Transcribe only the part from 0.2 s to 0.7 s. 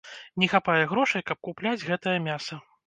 Не